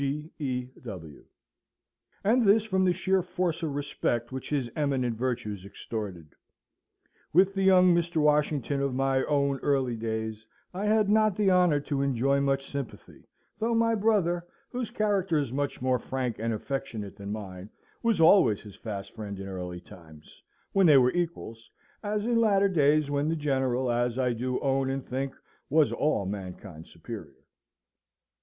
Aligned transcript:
G. 0.01 0.31
E. 0.39 0.65
W.]. 0.83 1.25
And 2.23 2.43
this 2.43 2.63
from 2.63 2.85
the 2.85 2.91
sheer 2.91 3.21
force 3.21 3.61
of 3.61 3.75
respect 3.75 4.31
which 4.31 4.49
his 4.49 4.67
eminent 4.75 5.15
virtues 5.15 5.63
extorted. 5.63 6.33
With 7.33 7.53
the 7.53 7.61
young 7.61 7.93
Mr. 7.93 8.17
Washington 8.17 8.81
of 8.81 8.95
my 8.95 9.23
own 9.25 9.59
early 9.59 9.95
days 9.95 10.43
I 10.73 10.85
had 10.87 11.07
not 11.07 11.35
the 11.35 11.51
honour 11.51 11.79
to 11.81 12.01
enjoy 12.01 12.41
much 12.41 12.67
sympathy: 12.71 13.27
though 13.59 13.75
my 13.75 13.93
brother, 13.93 14.43
whose 14.71 14.89
character 14.89 15.37
is 15.37 15.53
much 15.53 15.83
more 15.83 15.99
frank 15.99 16.37
and 16.39 16.51
affectionate 16.51 17.15
than 17.17 17.31
mine, 17.31 17.69
was 18.01 18.19
always 18.19 18.61
his 18.63 18.75
fast 18.75 19.13
friend 19.13 19.39
in 19.39 19.47
early 19.47 19.81
times, 19.81 20.41
when 20.73 20.87
they 20.87 20.97
were 20.97 21.11
equals, 21.11 21.69
as 22.01 22.25
in 22.25 22.41
latter 22.41 22.67
days 22.69 23.11
when 23.11 23.29
the 23.29 23.35
General, 23.35 23.91
as 23.91 24.17
I 24.17 24.33
do 24.33 24.59
own 24.61 24.89
and 24.89 25.05
think, 25.05 25.35
was 25.69 25.91
all 25.93 26.25
mankind's 26.25 26.89
superior. 26.89 27.45